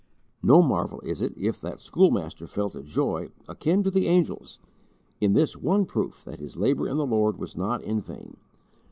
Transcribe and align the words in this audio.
No 0.41 0.63
marvel 0.63 0.99
is 1.01 1.21
it 1.21 1.31
if 1.37 1.61
that 1.61 1.79
schoolmaster 1.79 2.47
felt 2.47 2.73
a 2.73 2.81
joy, 2.81 3.29
akin 3.47 3.83
to 3.83 3.91
the 3.91 4.07
angels, 4.07 4.57
in 5.19 5.33
this 5.33 5.55
one 5.55 5.85
proof 5.85 6.23
that 6.25 6.39
his 6.39 6.57
labour 6.57 6.87
in 6.89 6.97
the 6.97 7.05
Lord 7.05 7.37
was 7.37 7.55
not 7.55 7.83
in 7.83 8.01
vain. 8.01 8.37